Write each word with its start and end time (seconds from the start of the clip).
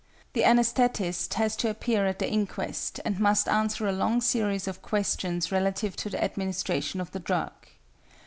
The 0.33 0.41
anæsthetist 0.41 1.35
has 1.35 1.55
to 1.57 1.69
appear 1.69 2.07
at 2.07 2.17
the 2.17 2.27
inquest, 2.27 2.99
and 3.05 3.19
must 3.19 3.47
answer 3.47 3.87
a 3.87 3.91
long 3.91 4.19
series 4.19 4.67
of 4.67 4.81
questions 4.81 5.51
relative 5.51 5.95
to 5.97 6.09
the 6.09 6.23
administration 6.23 6.99
of 6.99 7.11
the 7.11 7.19
drug. 7.19 7.51